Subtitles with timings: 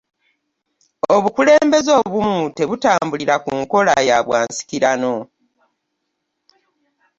[1.15, 5.13] Obukulembeze obumu tebutambulira kunkola y'abwansikirano.